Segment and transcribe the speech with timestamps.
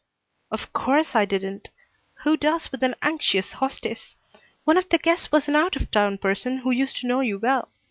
[0.49, 1.69] "Of course I didn't.
[2.23, 4.15] Who does with an anxious hostess?
[4.63, 7.37] One of the guests was an out of town person who used to know you
[7.37, 7.69] well.